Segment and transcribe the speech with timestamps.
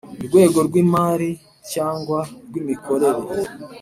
[0.25, 1.29] rwego rw imari
[1.71, 3.31] cyangwa rw imikorere